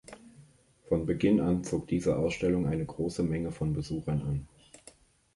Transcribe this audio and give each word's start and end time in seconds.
Von 0.87 1.05
Beginn 1.05 1.39
an 1.39 1.63
zog 1.63 1.85
diese 1.85 2.17
Ausstellung 2.17 2.65
eine 2.65 2.87
große 2.87 3.21
Menge 3.21 3.51
von 3.51 3.73
Besuchern 3.73 4.23
an. 4.23 4.47